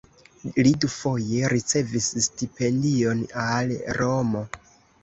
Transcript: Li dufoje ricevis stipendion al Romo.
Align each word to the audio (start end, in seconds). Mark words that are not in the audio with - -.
Li 0.67 0.71
dufoje 0.85 1.51
ricevis 1.53 2.09
stipendion 2.31 3.23
al 3.47 3.79
Romo. 4.03 4.47